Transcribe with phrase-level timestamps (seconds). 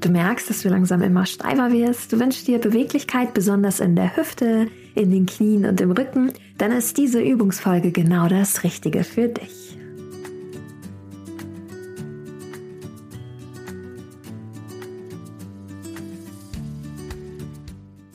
[0.00, 2.12] Du merkst, dass du langsam immer steifer wirst.
[2.12, 6.32] Du wünschst dir Beweglichkeit, besonders in der Hüfte, in den Knien und im Rücken.
[6.56, 9.76] Dann ist diese Übungsfolge genau das Richtige für dich.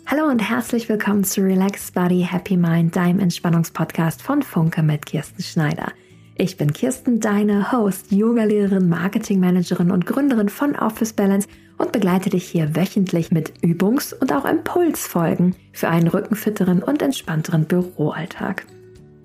[0.06, 5.44] Hallo und herzlich willkommen zu Relax Body Happy Mind, deinem Entspannungspodcast von Funke mit Kirsten
[5.44, 5.92] Schneider.
[6.36, 11.48] Ich bin Kirsten, deine Host, Yogalehrerin, Marketingmanagerin und Gründerin von Office Balance
[11.78, 17.66] und begleite dich hier wöchentlich mit Übungs- und auch Impulsfolgen für einen rückenfitteren und entspannteren
[17.66, 18.66] Büroalltag.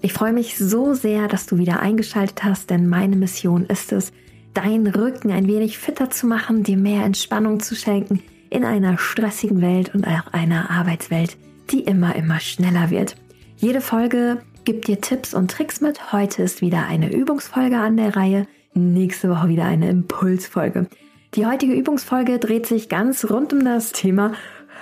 [0.00, 4.12] Ich freue mich so sehr, dass du wieder eingeschaltet hast, denn meine Mission ist es,
[4.54, 9.60] deinen Rücken ein wenig fitter zu machen, dir mehr Entspannung zu schenken in einer stressigen
[9.60, 11.36] Welt und auch einer Arbeitswelt,
[11.70, 13.16] die immer, immer schneller wird.
[13.56, 16.12] Jede Folge gibt dir Tipps und Tricks mit.
[16.12, 18.46] Heute ist wieder eine Übungsfolge an der Reihe.
[18.74, 20.86] Nächste Woche wieder eine Impulsfolge.
[21.34, 24.32] Die heutige Übungsfolge dreht sich ganz rund um das Thema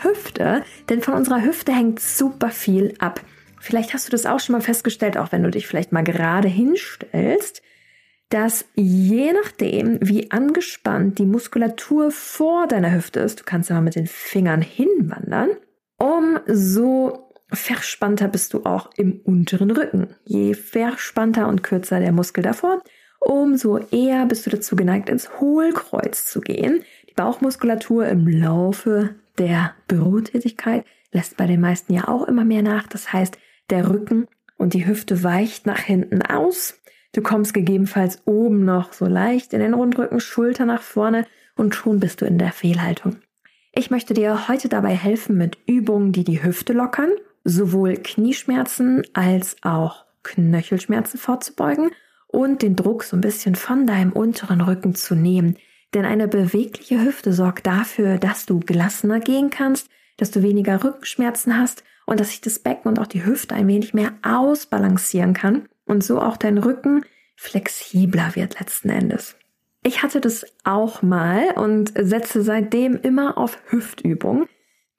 [0.02, 3.20] Hüfte, denn von unserer Hüfte hängt super viel ab.
[3.60, 6.46] Vielleicht hast du das auch schon mal festgestellt, auch wenn du dich vielleicht mal gerade
[6.46, 7.62] hinstellst,
[8.28, 13.82] dass je nachdem, wie angespannt die Muskulatur vor deiner Hüfte ist, du kannst ja mal
[13.82, 15.50] mit den Fingern hinwandern,
[15.96, 20.14] umso verspannter bist du auch im unteren Rücken.
[20.24, 22.82] Je verspannter und kürzer der Muskel davor,
[23.26, 26.82] umso eher bist du dazu geneigt, ins Hohlkreuz zu gehen.
[27.08, 32.86] Die Bauchmuskulatur im Laufe der Bürotätigkeit lässt bei den meisten ja auch immer mehr nach.
[32.86, 33.38] Das heißt,
[33.70, 36.80] der Rücken und die Hüfte weicht nach hinten aus.
[37.12, 42.00] Du kommst gegebenenfalls oben noch so leicht in den Rundrücken, Schulter nach vorne und schon
[42.00, 43.16] bist du in der Fehlhaltung.
[43.72, 47.10] Ich möchte dir heute dabei helfen mit Übungen, die die Hüfte lockern
[47.46, 51.90] sowohl Knieschmerzen als auch Knöchelschmerzen vorzubeugen
[52.36, 55.56] und den Druck so ein bisschen von deinem unteren Rücken zu nehmen.
[55.94, 61.58] Denn eine bewegliche Hüfte sorgt dafür, dass du gelassener gehen kannst, dass du weniger Rückenschmerzen
[61.58, 65.66] hast und dass sich das Becken und auch die Hüfte ein wenig mehr ausbalancieren kann
[65.86, 69.36] und so auch dein Rücken flexibler wird letzten Endes.
[69.82, 74.46] Ich hatte das auch mal und setze seitdem immer auf Hüftübung.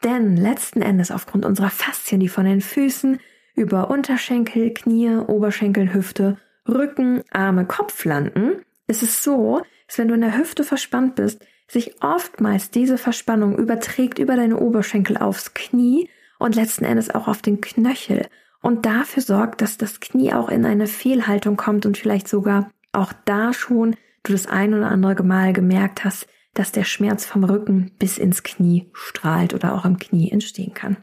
[0.03, 3.19] Denn letzten Endes aufgrund unserer Faszien, die von den Füßen
[3.53, 10.15] über Unterschenkel, Knie, Oberschenkel, Hüfte, Rücken, Arme, Kopf landen, ist es so, dass wenn du
[10.15, 16.09] in der Hüfte verspannt bist, sich oftmals diese Verspannung überträgt über deine Oberschenkel aufs Knie
[16.39, 18.27] und letzten Endes auch auf den Knöchel
[18.61, 23.13] und dafür sorgt, dass das Knie auch in eine Fehlhaltung kommt und vielleicht sogar auch
[23.25, 27.91] da schon du das ein oder andere Mal gemerkt hast, dass der Schmerz vom Rücken
[27.99, 30.97] bis ins Knie strahlt oder auch im Knie entstehen kann.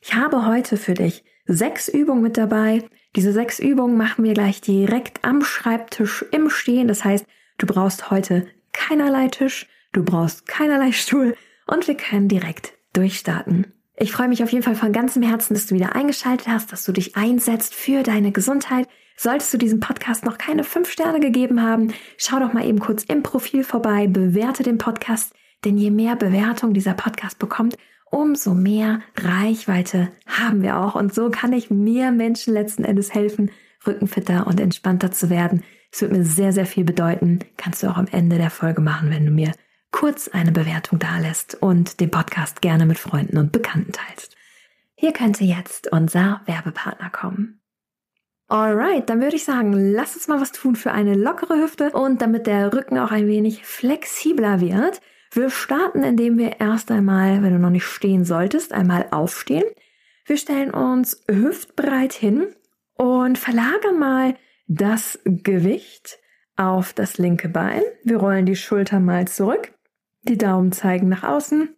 [0.00, 2.84] Ich habe heute für dich sechs Übungen mit dabei.
[3.16, 6.86] Diese sechs Übungen machen wir gleich direkt am Schreibtisch im Stehen.
[6.86, 7.26] Das heißt,
[7.58, 13.72] du brauchst heute keinerlei Tisch, du brauchst keinerlei Stuhl und wir können direkt durchstarten.
[13.96, 16.84] Ich freue mich auf jeden Fall von ganzem Herzen, dass du wieder eingeschaltet hast, dass
[16.84, 18.88] du dich einsetzt für deine Gesundheit.
[19.16, 23.04] Solltest du diesem Podcast noch keine fünf Sterne gegeben haben, schau doch mal eben kurz
[23.04, 25.34] im Profil vorbei, bewerte den Podcast,
[25.64, 27.76] denn je mehr Bewertung dieser Podcast bekommt,
[28.10, 30.94] umso mehr Reichweite haben wir auch.
[30.94, 33.50] Und so kann ich mehr Menschen letzten Endes helfen,
[33.86, 35.62] rückenfitter und entspannter zu werden.
[35.92, 37.40] Es wird mir sehr, sehr viel bedeuten.
[37.56, 39.52] Kannst du auch am Ende der Folge machen, wenn du mir
[39.90, 44.36] kurz eine Bewertung dalässt und den Podcast gerne mit Freunden und Bekannten teilst.
[44.94, 47.60] Hier könnte jetzt unser Werbepartner kommen.
[48.48, 52.20] Alright, dann würde ich sagen, lass uns mal was tun für eine lockere Hüfte und
[52.20, 55.00] damit der Rücken auch ein wenig flexibler wird.
[55.32, 59.64] Wir starten, indem wir erst einmal, wenn du noch nicht stehen solltest, einmal aufstehen.
[60.24, 62.48] Wir stellen uns hüftbreit hin
[62.94, 64.34] und verlagern mal
[64.66, 66.18] das Gewicht
[66.56, 67.82] auf das linke Bein.
[68.02, 69.72] Wir rollen die Schulter mal zurück.
[70.22, 71.74] Die Daumen zeigen nach außen.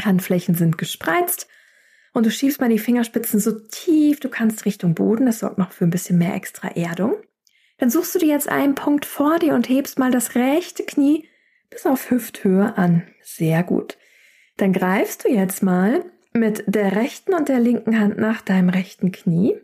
[0.00, 1.48] Handflächen sind gespreizt
[2.14, 5.26] und du schiebst mal die Fingerspitzen so tief du kannst Richtung Boden.
[5.26, 7.16] Das sorgt noch für ein bisschen mehr extra Erdung.
[7.78, 11.28] Dann suchst du dir jetzt einen Punkt vor dir und hebst mal das rechte Knie
[11.72, 13.02] bis auf Hüfthöhe an.
[13.22, 13.98] Sehr gut.
[14.56, 19.12] Dann greifst du jetzt mal mit der rechten und der linken Hand nach deinem rechten
[19.12, 19.56] Knie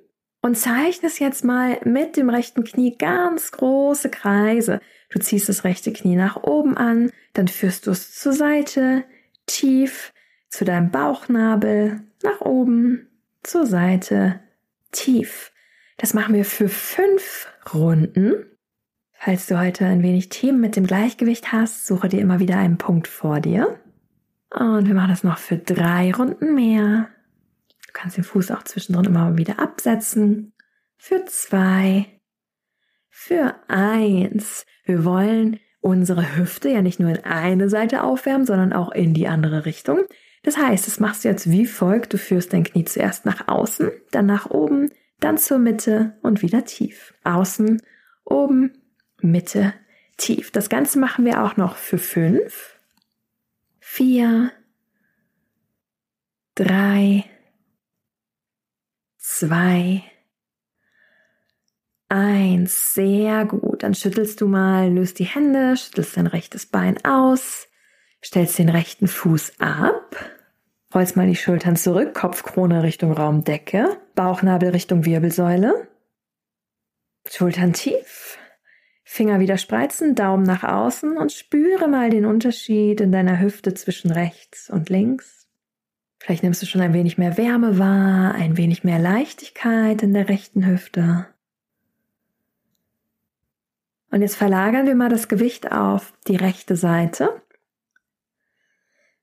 [0.42, 4.80] und zeichnest jetzt mal mit dem rechten Knie ganz große Kreise.
[5.10, 9.04] Du ziehst das rechte Knie nach oben an, dann führst du es zur Seite,
[9.46, 10.12] tief
[10.48, 13.08] zu deinem Bauchnabel, nach oben,
[13.42, 14.40] zur Seite,
[14.92, 15.52] tief.
[15.98, 18.46] Das machen wir für fünf Runden.
[19.20, 22.78] Falls du heute ein wenig Themen mit dem Gleichgewicht hast, suche dir immer wieder einen
[22.78, 23.80] Punkt vor dir.
[24.50, 27.08] Und wir machen das noch für drei Runden mehr.
[27.88, 30.52] Du kannst den Fuß auch zwischendrin immer wieder absetzen.
[30.96, 32.06] Für zwei.
[33.10, 34.64] Für eins.
[34.84, 39.26] Wir wollen unsere Hüfte ja nicht nur in eine Seite aufwärmen, sondern auch in die
[39.26, 39.98] andere Richtung.
[40.44, 42.12] Das heißt, das machst du jetzt wie folgt.
[42.12, 46.64] Du führst dein Knie zuerst nach außen, dann nach oben, dann zur Mitte und wieder
[46.64, 47.14] tief.
[47.24, 47.82] Außen,
[48.24, 48.77] oben,
[49.20, 49.74] Mitte,
[50.16, 50.50] tief.
[50.50, 52.78] Das Ganze machen wir auch noch für fünf,
[53.80, 54.52] vier,
[56.54, 57.24] drei,
[59.16, 60.02] zwei,
[62.08, 62.94] eins.
[62.94, 63.82] Sehr gut.
[63.82, 67.68] Dann schüttelst du mal, löst die Hände, schüttelst dein rechtes Bein aus,
[68.24, 70.16] stellst den rechten Fuß ab,
[70.94, 75.88] rollst mal die Schultern zurück, Kopfkrone Richtung Raumdecke, Bauchnabel Richtung Wirbelsäule,
[77.30, 78.27] Schultern tief,
[79.10, 84.10] Finger wieder spreizen, Daumen nach außen und spüre mal den Unterschied in deiner Hüfte zwischen
[84.10, 85.48] rechts und links.
[86.18, 90.28] Vielleicht nimmst du schon ein wenig mehr Wärme wahr, ein wenig mehr Leichtigkeit in der
[90.28, 91.26] rechten Hüfte.
[94.10, 97.40] Und jetzt verlagern wir mal das Gewicht auf die rechte Seite.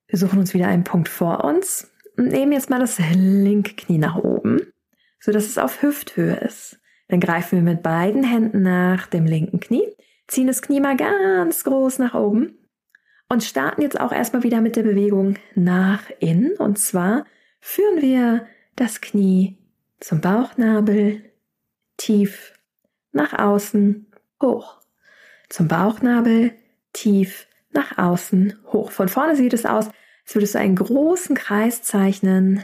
[0.07, 3.99] Wir suchen uns wieder einen Punkt vor uns und nehmen jetzt mal das linke Knie
[3.99, 4.73] nach oben,
[5.19, 6.79] so dass es auf Hüfthöhe ist.
[7.07, 9.87] Dann greifen wir mit beiden Händen nach dem linken Knie,
[10.27, 12.57] ziehen das Knie mal ganz groß nach oben
[13.29, 16.55] und starten jetzt auch erstmal wieder mit der Bewegung nach innen.
[16.57, 17.25] Und zwar
[17.59, 19.57] führen wir das Knie
[19.99, 21.23] zum Bauchnabel,
[21.97, 22.53] tief
[23.11, 24.07] nach außen,
[24.41, 24.81] hoch.
[25.49, 26.53] Zum Bauchnabel,
[26.93, 28.91] tief nach außen, hoch.
[28.91, 32.63] Von vorne sieht es aus, als würdest du einen großen Kreis zeichnen.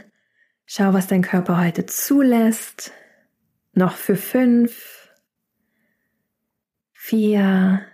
[0.66, 2.92] Schau, was dein Körper heute zulässt.
[3.74, 5.08] Noch für fünf,
[6.92, 7.86] vier,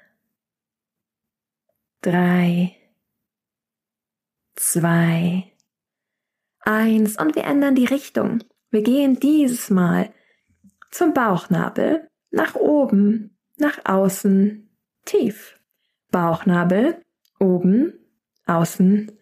[2.00, 2.76] drei,
[4.56, 5.52] zwei,
[6.60, 8.42] eins und wir ändern die Richtung.
[8.70, 10.12] Wir gehen dieses Mal
[10.90, 14.68] zum Bauchnabel, nach oben, nach außen,
[15.04, 15.58] tief.
[16.10, 17.02] Bauchnabel,
[17.38, 17.92] oben,
[18.46, 19.12] außen,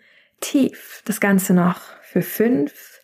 [0.40, 1.02] tief.
[1.04, 2.95] Das Ganze noch für fünf.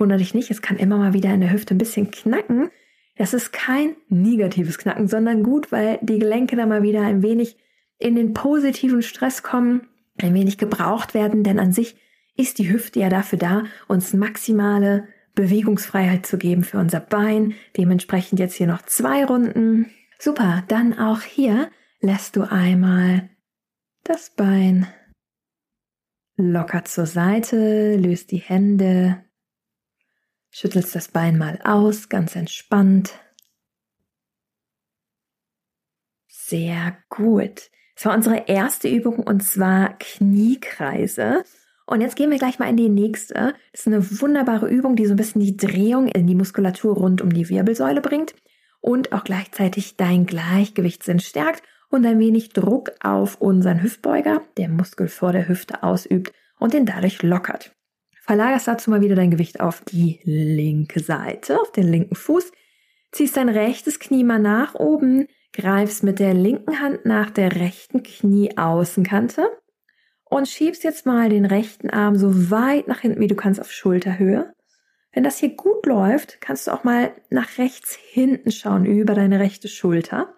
[0.00, 2.70] Wunder dich nicht, es kann immer mal wieder in der Hüfte ein bisschen knacken.
[3.16, 7.56] Das ist kein negatives Knacken, sondern gut, weil die Gelenke da mal wieder ein wenig
[7.98, 11.96] in den positiven Stress kommen, ein wenig gebraucht werden, denn an sich
[12.36, 17.54] ist die Hüfte ja dafür da, uns maximale Bewegungsfreiheit zu geben für unser Bein.
[17.76, 19.90] Dementsprechend jetzt hier noch zwei Runden.
[20.18, 21.70] Super, dann auch hier
[22.00, 23.28] lässt du einmal
[24.04, 24.86] das Bein
[26.36, 29.22] locker zur Seite, löst die Hände,
[30.50, 33.12] schüttelst das Bein mal aus, ganz entspannt.
[36.28, 37.70] Sehr gut.
[37.94, 41.44] Das war unsere erste Übung und zwar Kniekreise.
[41.86, 43.54] Und jetzt gehen wir gleich mal in die nächste.
[43.72, 47.20] Das ist eine wunderbare Übung, die so ein bisschen die Drehung in die Muskulatur rund
[47.20, 48.34] um die Wirbelsäule bringt
[48.80, 55.08] und auch gleichzeitig dein Gleichgewichtssinn stärkt und ein wenig Druck auf unseren Hüftbeuger, der Muskel
[55.08, 57.74] vor der Hüfte ausübt und den dadurch lockert.
[58.30, 62.52] Verlagerst dazu mal wieder dein Gewicht auf die linke Seite, auf den linken Fuß,
[63.10, 68.04] ziehst dein rechtes Knie mal nach oben, greifst mit der linken Hand nach der rechten
[68.04, 69.50] Knieaußenkante
[70.22, 73.72] und schiebst jetzt mal den rechten Arm so weit nach hinten, wie du kannst, auf
[73.72, 74.54] Schulterhöhe.
[75.12, 79.40] Wenn das hier gut läuft, kannst du auch mal nach rechts hinten schauen, über deine
[79.40, 80.32] rechte Schulter.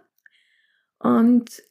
[0.98, 1.62] Und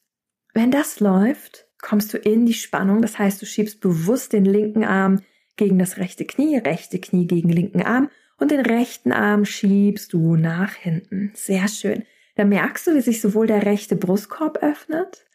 [0.53, 3.01] wenn das läuft, kommst du in die Spannung.
[3.01, 5.21] Das heißt, du schiebst bewusst den linken Arm
[5.56, 10.36] gegen das rechte Knie, rechte Knie gegen linken Arm und den rechten Arm schiebst du
[10.36, 11.31] nach hinten.
[11.36, 12.04] Sehr schön.
[12.36, 15.26] Da merkst du, wie sich sowohl der rechte Brustkorb öffnet,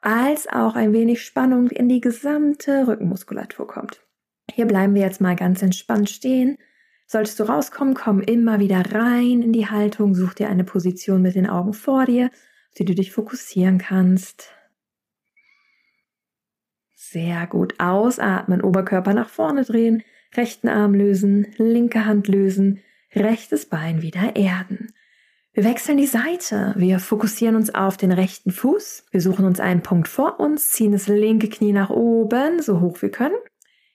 [0.00, 4.02] als auch ein wenig Spannung in die gesamte Rückenmuskulatur kommt.
[4.50, 6.58] Hier bleiben wir jetzt mal ganz entspannt stehen.
[7.06, 11.34] Solltest du rauskommen, komm immer wieder rein in die Haltung, such dir eine Position mit
[11.34, 12.30] den Augen vor dir
[12.78, 14.50] die du dich fokussieren kannst.
[17.10, 17.74] Sehr gut.
[17.78, 20.02] Ausatmen, Oberkörper nach vorne drehen,
[20.34, 22.80] rechten Arm lösen, linke Hand lösen,
[23.14, 24.92] rechtes Bein wieder erden.
[25.52, 26.74] Wir wechseln die Seite.
[26.76, 29.06] Wir fokussieren uns auf den rechten Fuß.
[29.10, 33.00] Wir suchen uns einen Punkt vor uns, ziehen das linke Knie nach oben, so hoch
[33.00, 33.36] wir können.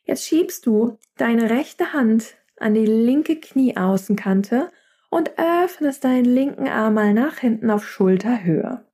[0.03, 4.71] Jetzt schiebst du deine rechte Hand an die linke Knieaußenkante
[5.09, 8.85] und öffnest deinen linken Arm mal nach hinten auf Schulterhöhe.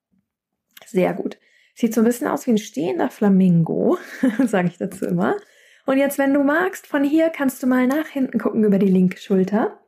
[0.85, 1.37] Sehr gut.
[1.79, 3.99] Sieht so ein bisschen aus wie ein stehender Flamingo,
[4.47, 5.37] sage ich dazu immer.
[5.85, 8.89] Und jetzt, wenn du magst, von hier kannst du mal nach hinten gucken über die
[8.89, 9.79] linke Schulter.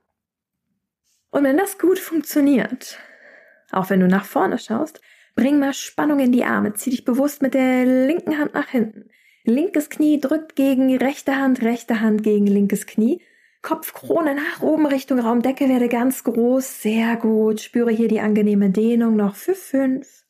[1.31, 2.99] Und wenn das gut funktioniert,
[3.71, 5.01] auch wenn du nach vorne schaust,
[5.33, 6.75] bring mal Spannung in die Arme.
[6.75, 9.09] Zieh dich bewusst mit der linken Hand nach hinten.
[9.43, 13.23] Linkes Knie drückt gegen rechte Hand, rechte Hand gegen linkes Knie.
[13.63, 16.83] Kopfkrone nach oben Richtung Raumdecke werde ganz groß.
[16.83, 17.61] Sehr gut.
[17.61, 20.23] Spüre hier die angenehme Dehnung noch für fünf,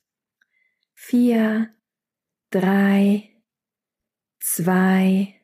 [1.02, 1.70] vier,
[2.50, 3.30] drei,
[4.38, 5.34] zwei,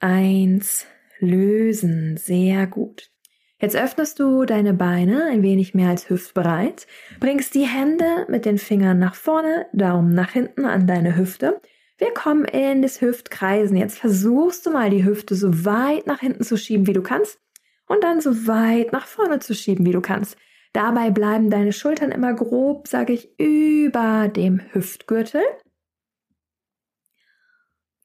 [0.00, 0.86] eins,
[1.18, 2.16] lösen.
[2.16, 3.10] Sehr gut.
[3.60, 6.86] Jetzt öffnest du deine Beine ein wenig mehr als hüftbreit,
[7.20, 11.60] bringst die Hände mit den Fingern nach vorne, Daumen nach hinten an deine Hüfte.
[11.98, 13.76] Wir kommen in das Hüftkreisen.
[13.76, 17.38] Jetzt versuchst du mal die Hüfte so weit nach hinten zu schieben, wie du kannst
[17.86, 20.38] und dann so weit nach vorne zu schieben, wie du kannst.
[20.72, 25.42] Dabei bleiben deine Schultern immer grob, sage ich, über dem Hüftgürtel,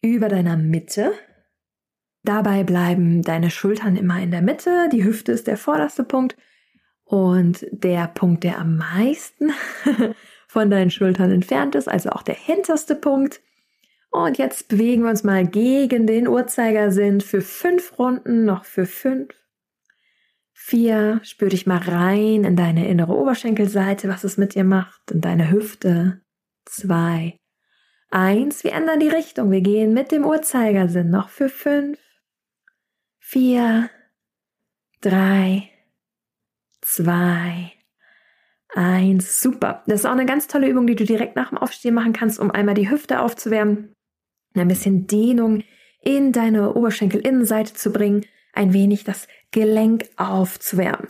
[0.02, 1.14] über deiner Mitte.
[2.24, 6.36] Dabei bleiben deine Schultern immer in der Mitte, die Hüfte ist der vorderste Punkt
[7.04, 9.52] und der Punkt, der am meisten
[10.48, 13.42] von deinen Schultern entfernt ist, also auch der hinterste Punkt.
[14.10, 19.30] Und jetzt bewegen wir uns mal gegen den Uhrzeigersinn für fünf Runden, noch für fünf,
[20.58, 25.20] Vier, spür dich mal rein in deine innere Oberschenkelseite, was es mit dir macht, in
[25.20, 26.22] deine Hüfte.
[26.64, 27.38] Zwei.
[28.10, 29.52] Eins, wir ändern die Richtung.
[29.52, 32.00] Wir gehen mit dem Uhrzeigersinn noch für fünf.
[33.20, 33.90] Vier.
[35.02, 35.70] Drei.
[36.82, 37.74] Zwei.
[38.74, 39.42] Eins.
[39.42, 39.84] Super.
[39.88, 42.40] Das ist auch eine ganz tolle Übung, die du direkt nach dem Aufstehen machen kannst,
[42.40, 43.94] um einmal die Hüfte aufzuwärmen,
[44.56, 45.64] ein bisschen Dehnung
[46.02, 51.10] in deine Oberschenkelinnenseite zu bringen ein wenig das Gelenk aufzuwärmen.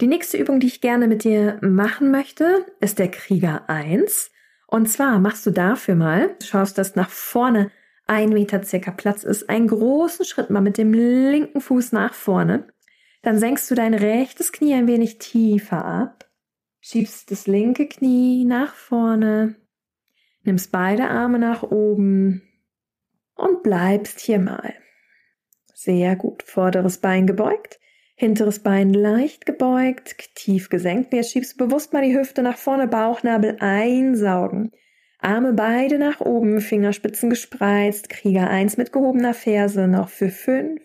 [0.00, 4.30] Die nächste Übung, die ich gerne mit dir machen möchte, ist der Krieger 1.
[4.66, 7.70] Und zwar machst du dafür mal, schaust, dass nach vorne
[8.06, 12.66] ein Meter circa Platz ist, einen großen Schritt mal mit dem linken Fuß nach vorne.
[13.22, 16.28] Dann senkst du dein rechtes Knie ein wenig tiefer ab,
[16.80, 19.54] schiebst das linke Knie nach vorne,
[20.42, 22.42] nimmst beide Arme nach oben
[23.36, 24.74] und bleibst hier mal.
[25.84, 26.44] Sehr gut.
[26.44, 27.80] Vorderes Bein gebeugt,
[28.14, 31.12] hinteres Bein leicht gebeugt, tief gesenkt.
[31.12, 34.70] Jetzt schiebst du bewusst mal die Hüfte nach vorne, Bauchnabel einsaugen.
[35.18, 40.80] Arme beide nach oben, Fingerspitzen gespreizt, Krieger 1 mit gehobener Ferse, noch für 5.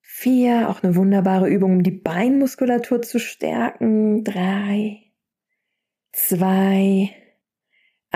[0.00, 4.24] 4, auch eine wunderbare Übung, um die Beinmuskulatur zu stärken.
[4.24, 5.02] 3,
[6.10, 7.14] 2,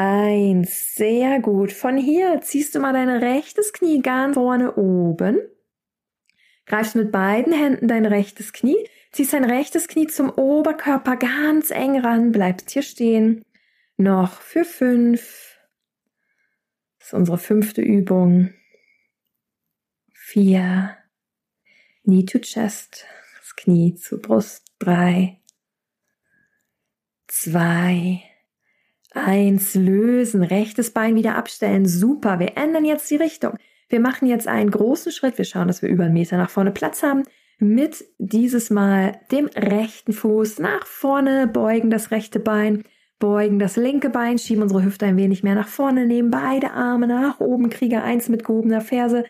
[0.00, 1.72] Eins, sehr gut.
[1.72, 5.40] Von hier ziehst du mal dein rechtes Knie ganz vorne oben.
[6.66, 8.76] Greifst mit beiden Händen dein rechtes Knie,
[9.10, 13.44] ziehst dein rechtes Knie zum Oberkörper ganz eng ran, bleibst hier stehen.
[13.96, 15.58] Noch für fünf.
[17.00, 18.54] Das ist unsere fünfte Übung.
[20.12, 20.96] Vier.
[22.04, 23.04] Knee to chest.
[23.40, 24.64] Das Knie zur Brust.
[24.78, 25.40] Drei.
[27.26, 28.27] Zwei.
[29.25, 31.87] Eins lösen, rechtes Bein wieder abstellen.
[31.87, 33.54] Super, wir ändern jetzt die Richtung.
[33.88, 35.38] Wir machen jetzt einen großen Schritt.
[35.38, 37.22] Wir schauen, dass wir über einen Meter nach vorne Platz haben.
[37.58, 42.84] Mit dieses Mal dem rechten Fuß nach vorne, beugen das rechte Bein,
[43.18, 47.08] beugen das linke Bein, schieben unsere Hüfte ein wenig mehr nach vorne, nehmen beide Arme
[47.08, 49.25] nach oben, Krieger 1 mit gehobener Ferse,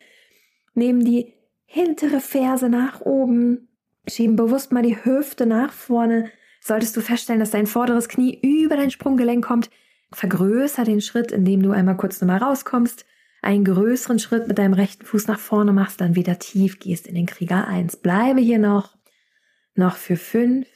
[0.75, 1.33] nehmen die
[1.65, 3.69] hintere Ferse nach oben,
[4.07, 6.31] schieben bewusst mal die Hüfte nach vorne,
[6.69, 9.71] Solltest du feststellen, dass dein vorderes Knie über dein Sprunggelenk kommt,
[10.13, 13.07] vergrößer den Schritt, indem du einmal kurz nochmal rauskommst,
[13.41, 17.15] einen größeren Schritt mit deinem rechten Fuß nach vorne machst, dann wieder tief gehst in
[17.15, 17.97] den Krieger 1.
[17.97, 18.99] Bleibe hier noch,
[19.77, 20.69] noch für 5,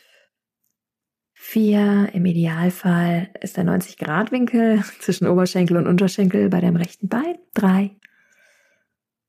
[1.35, 7.11] 4, im Idealfall ist der 90 Grad Winkel zwischen Oberschenkel und Unterschenkel bei deinem rechten
[7.11, 7.37] Bein.
[7.53, 7.91] 3,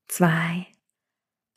[0.08, 0.65] 2,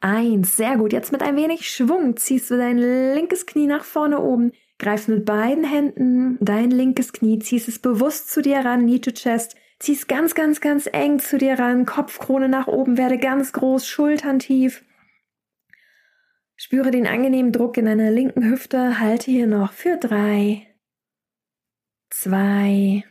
[0.01, 0.57] 1.
[0.57, 0.93] Sehr gut.
[0.93, 5.25] Jetzt mit ein wenig Schwung ziehst du dein linkes Knie nach vorne oben, Greif mit
[5.25, 10.09] beiden Händen dein linkes Knie, ziehst es bewusst zu dir ran, Knee to Chest, ziehst
[10.09, 14.85] ganz, ganz, ganz eng zu dir ran, Kopfkrone nach oben, werde ganz groß, Schultern tief.
[16.57, 20.67] Spüre den angenehmen Druck in deiner linken Hüfte, halte hier noch für drei,
[22.11, 23.05] zwei,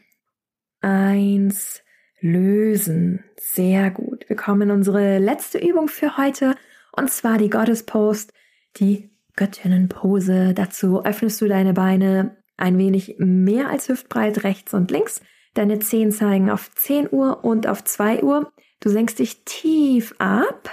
[0.81, 1.83] eins,
[2.19, 3.23] lösen.
[3.37, 4.27] Sehr gut.
[4.27, 6.55] Wir kommen in unsere letzte Übung für heute
[6.91, 8.33] und zwar die Goddess Post,
[8.77, 10.53] die Göttinnenpose.
[10.53, 15.21] Dazu öffnest du deine Beine ein wenig mehr als hüftbreit rechts und links.
[15.53, 18.51] Deine Zehen zeigen auf 10 Uhr und auf 2 Uhr.
[18.79, 20.69] Du senkst dich tief ab.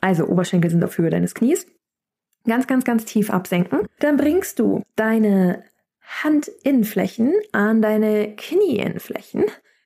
[0.00, 1.66] Also Oberschenkel sind auf Höhe deines Knies.
[2.46, 3.86] Ganz, ganz, ganz tief absenken.
[3.98, 5.64] Dann bringst du deine
[6.00, 9.44] Handinnenflächen an deine Knieinnenflächen.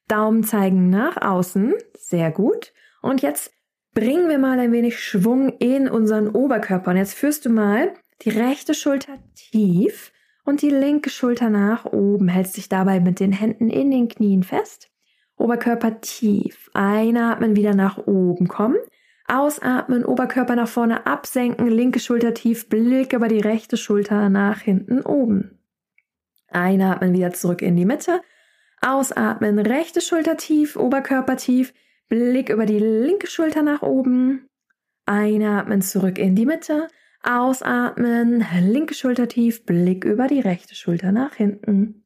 [0.08, 1.74] Daumen zeigen nach außen.
[1.94, 2.72] Sehr gut.
[3.02, 3.53] Und jetzt
[3.94, 6.90] bringen wir mal ein wenig Schwung in unseren Oberkörper.
[6.90, 10.12] Und jetzt führst du mal die rechte Schulter tief
[10.44, 12.28] und die linke Schulter nach oben.
[12.28, 14.90] Hältst dich dabei mit den Händen in den Knien fest.
[15.36, 16.70] Oberkörper tief.
[16.74, 18.76] Einatmen, wieder nach oben kommen.
[19.26, 25.00] Ausatmen, Oberkörper nach vorne absenken, linke Schulter tief, Blick über die rechte Schulter nach hinten
[25.00, 25.58] oben.
[26.48, 28.20] Einatmen, wieder zurück in die Mitte.
[28.82, 31.72] Ausatmen, rechte Schulter tief, Oberkörper tief,
[32.08, 34.46] Blick über die linke Schulter nach oben.
[35.06, 36.88] Einatmen zurück in die Mitte.
[37.22, 42.04] Ausatmen, linke Schulter tief, Blick über die rechte Schulter nach hinten.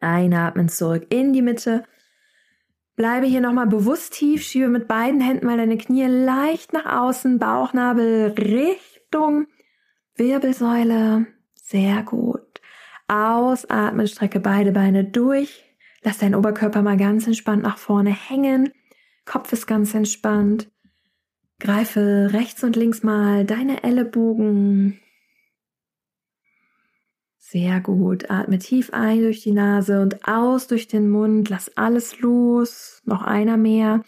[0.00, 1.84] Einatmen zurück in die Mitte.
[2.94, 7.38] Bleibe hier nochmal bewusst tief, schiebe mit beiden Händen mal deine Knie leicht nach außen,
[7.38, 9.46] Bauchnabel Richtung
[10.14, 11.26] Wirbelsäule.
[11.54, 12.60] Sehr gut.
[13.08, 15.64] Ausatmen, strecke beide Beine durch.
[16.02, 18.72] Lass deinen Oberkörper mal ganz entspannt nach vorne hängen.
[19.26, 20.70] Kopf ist ganz entspannt.
[21.58, 25.00] Greife rechts und links mal deine Ellenbogen.
[27.38, 28.30] Sehr gut.
[28.30, 31.48] Atme tief ein durch die Nase und aus durch den Mund.
[31.48, 33.02] Lass alles los.
[33.04, 34.04] Noch einer mehr.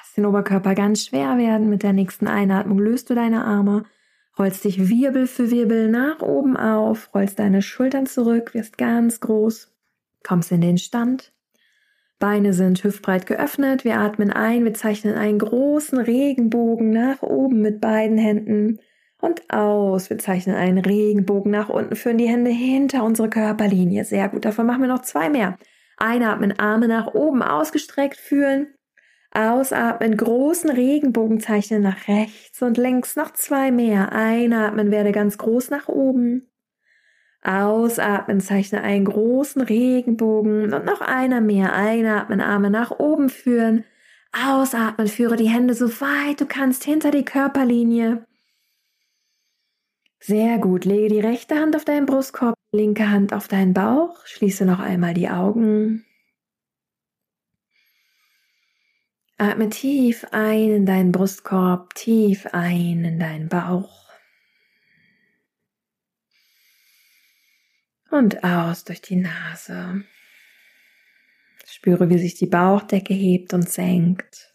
[0.00, 1.68] Lass den Oberkörper ganz schwer werden.
[1.68, 3.84] Mit der nächsten Einatmung löst du deine Arme,
[4.38, 9.70] rollst dich Wirbel für Wirbel nach oben auf, rollst deine Schultern zurück, wirst ganz groß,
[10.22, 11.35] kommst in den Stand.
[12.18, 13.84] Beine sind hüftbreit geöffnet.
[13.84, 14.64] Wir atmen ein.
[14.64, 18.78] Wir zeichnen einen großen Regenbogen nach oben mit beiden Händen.
[19.20, 20.10] Und aus.
[20.10, 24.04] Wir zeichnen einen Regenbogen nach unten, führen die Hände hinter unsere Körperlinie.
[24.04, 24.44] Sehr gut.
[24.44, 25.58] Davon machen wir noch zwei mehr.
[25.96, 28.68] Einatmen, Arme nach oben ausgestreckt fühlen.
[29.32, 33.16] Ausatmen, großen Regenbogen zeichnen nach rechts und links.
[33.16, 34.12] Noch zwei mehr.
[34.12, 36.50] Einatmen, werde ganz groß nach oben.
[37.46, 41.72] Ausatmen, zeichne einen großen Regenbogen und noch einer mehr.
[41.72, 43.84] Einatmen, Arme nach oben führen.
[44.32, 48.26] Ausatmen, führe die Hände so weit du kannst hinter die Körperlinie.
[50.18, 50.84] Sehr gut.
[50.84, 54.26] Lege die rechte Hand auf deinen Brustkorb, linke Hand auf deinen Bauch.
[54.26, 56.04] Schließe noch einmal die Augen.
[59.38, 64.05] Atme tief ein in deinen Brustkorb, tief ein in deinen Bauch.
[68.18, 70.04] Und aus durch die Nase.
[71.66, 74.54] Spüre, wie sich die Bauchdecke hebt und senkt.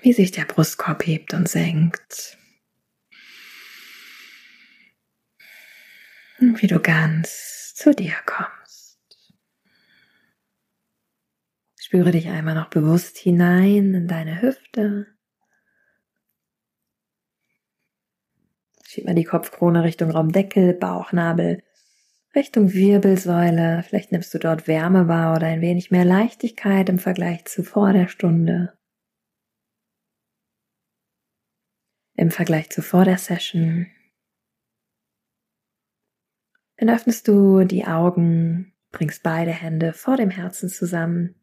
[0.00, 2.36] Wie sich der Brustkorb hebt und senkt.
[6.40, 8.98] Und wie du ganz zu dir kommst.
[11.80, 15.06] Spüre dich einmal noch bewusst hinein in deine Hüfte.
[18.92, 21.62] Schieb mal die Kopfkrone Richtung Raumdeckel, Bauchnabel,
[22.36, 23.82] Richtung Wirbelsäule.
[23.88, 27.94] Vielleicht nimmst du dort Wärme wahr oder ein wenig mehr Leichtigkeit im Vergleich zu vor
[27.94, 28.78] der Stunde.
[32.16, 33.86] Im Vergleich zu vor der Session.
[36.76, 41.34] Dann öffnest du die Augen, bringst beide Hände vor dem Herzen zusammen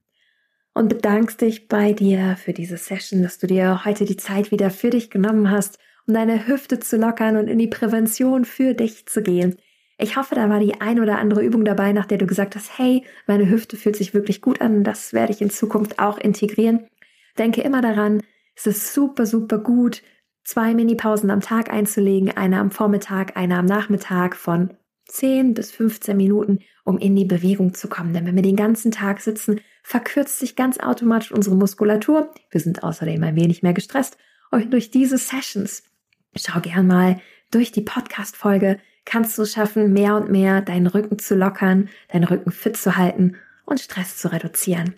[0.75, 4.69] und bedankst dich bei dir für diese Session, dass du dir heute die Zeit wieder
[4.69, 9.05] für dich genommen hast um deine Hüfte zu lockern und in die Prävention für dich
[9.05, 9.55] zu gehen.
[9.99, 12.79] Ich hoffe, da war die ein oder andere Übung dabei, nach der du gesagt hast,
[12.79, 16.87] hey, meine Hüfte fühlt sich wirklich gut an, das werde ich in Zukunft auch integrieren.
[17.37, 18.23] Denke immer daran,
[18.55, 20.01] es ist super, super gut,
[20.43, 24.73] zwei Mini-Pausen am Tag einzulegen, eine am Vormittag, eine am Nachmittag von
[25.05, 28.15] 10 bis 15 Minuten, um in die Bewegung zu kommen.
[28.15, 32.31] Denn wenn wir den ganzen Tag sitzen, verkürzt sich ganz automatisch unsere Muskulatur.
[32.49, 34.17] Wir sind außerdem ein wenig mehr gestresst.
[34.49, 35.83] Und durch diese Sessions
[36.35, 37.19] Schau gern mal
[37.51, 38.79] durch die Podcast-Folge.
[39.05, 42.97] Kannst du es schaffen, mehr und mehr deinen Rücken zu lockern, deinen Rücken fit zu
[42.97, 44.95] halten und Stress zu reduzieren.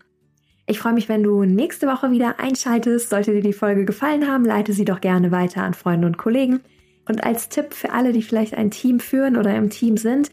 [0.67, 3.10] Ich freue mich, wenn du nächste Woche wieder einschaltest.
[3.10, 6.62] Sollte dir die Folge gefallen haben, leite sie doch gerne weiter an Freunde und Kollegen.
[7.08, 10.30] Und als Tipp für alle, die vielleicht ein Team führen oder im Team sind,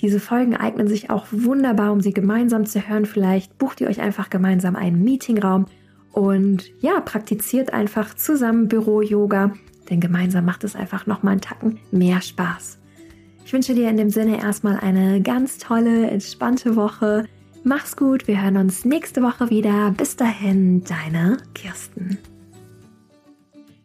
[0.00, 3.06] diese Folgen eignen sich auch wunderbar, um sie gemeinsam zu hören.
[3.06, 5.66] Vielleicht bucht ihr euch einfach gemeinsam einen Meetingraum
[6.12, 9.52] und ja, praktiziert einfach zusammen Büro-Yoga
[9.90, 12.78] denn gemeinsam macht es einfach nochmal einen Tacken mehr Spaß.
[13.44, 17.24] Ich wünsche dir in dem Sinne erstmal eine ganz tolle, entspannte Woche.
[17.64, 19.90] Mach's gut, wir hören uns nächste Woche wieder.
[19.96, 22.18] Bis dahin, deine Kirsten.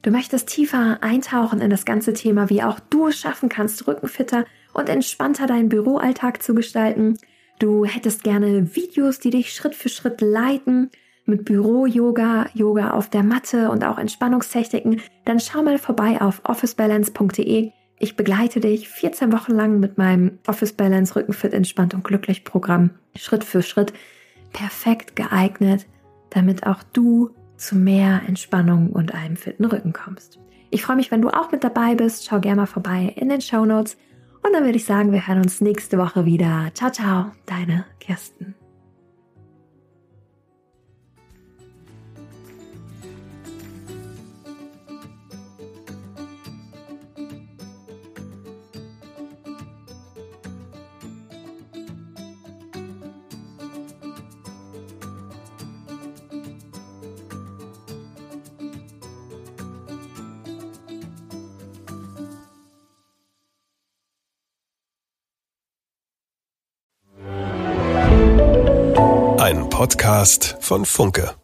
[0.02, 4.46] Du möchtest tiefer eintauchen in das ganze Thema, wie auch du es schaffen kannst, rückenfitter
[4.74, 7.18] und entspannter deinen Büroalltag zu gestalten.
[7.58, 10.92] Du hättest gerne Videos, die dich Schritt für Schritt leiten
[11.26, 17.72] mit Büro-Yoga, Yoga auf der Matte und auch Entspannungstechniken, dann schau mal vorbei auf officebalance.de.
[18.00, 22.92] Ich begleite dich 14 Wochen lang mit meinem Office Balance Rückenfit Entspannt und Glücklich Programm
[23.16, 23.94] Schritt für Schritt
[24.52, 25.88] perfekt geeignet,
[26.30, 30.40] damit auch du zu mehr Entspannung und einem fitten Rücken kommst.
[30.70, 32.26] Ich freue mich, wenn du auch mit dabei bist.
[32.26, 33.96] Schau gerne mal vorbei in den Show Notes.
[34.42, 36.72] Und dann würde ich sagen, wir hören uns nächste Woche wieder.
[36.74, 38.56] Ciao, ciao, deine Kirsten.
[69.84, 71.43] Podcast von Funke.